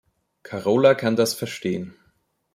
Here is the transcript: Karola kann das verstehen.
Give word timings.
Karola 0.41 0.95
kann 0.95 1.15
das 1.15 1.35
verstehen. 1.35 1.93